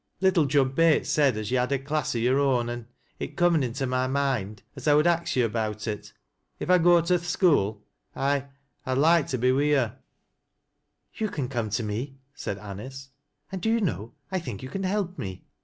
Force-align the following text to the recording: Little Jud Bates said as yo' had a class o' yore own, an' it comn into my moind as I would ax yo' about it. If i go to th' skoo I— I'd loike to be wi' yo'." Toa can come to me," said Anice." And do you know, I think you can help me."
Little 0.19 0.45
Jud 0.47 0.73
Bates 0.73 1.11
said 1.11 1.37
as 1.37 1.51
yo' 1.51 1.59
had 1.59 1.71
a 1.71 1.77
class 1.77 2.15
o' 2.15 2.17
yore 2.17 2.39
own, 2.39 2.71
an' 2.71 2.87
it 3.19 3.37
comn 3.37 3.61
into 3.61 3.85
my 3.85 4.07
moind 4.07 4.63
as 4.75 4.87
I 4.87 4.95
would 4.95 5.05
ax 5.05 5.35
yo' 5.35 5.45
about 5.45 5.87
it. 5.87 6.11
If 6.59 6.71
i 6.71 6.79
go 6.79 6.99
to 7.01 7.19
th' 7.19 7.21
skoo 7.21 7.83
I— 8.15 8.45
I'd 8.87 8.97
loike 8.97 9.27
to 9.27 9.37
be 9.37 9.51
wi' 9.51 9.73
yo'." 9.75 9.91
Toa 11.15 11.29
can 11.29 11.47
come 11.49 11.69
to 11.69 11.83
me," 11.83 12.17
said 12.33 12.57
Anice." 12.57 13.09
And 13.51 13.61
do 13.61 13.69
you 13.69 13.79
know, 13.79 14.15
I 14.31 14.39
think 14.39 14.63
you 14.63 14.69
can 14.69 14.81
help 14.85 15.19
me." 15.19 15.45